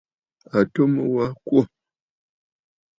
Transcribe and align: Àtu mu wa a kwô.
Àtu 0.57 0.81
mu 0.93 1.03
wa 1.13 1.25
a 1.31 1.33
kwô. 1.45 1.59